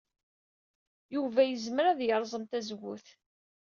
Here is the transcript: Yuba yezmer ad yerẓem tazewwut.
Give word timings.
Yuba 1.15 1.41
yezmer 1.45 1.85
ad 1.87 1.99
yerẓem 2.03 2.43
tazewwut. 2.45 3.07